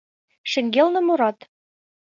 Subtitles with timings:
[0.51, 1.39] Шеҥгелне мурат.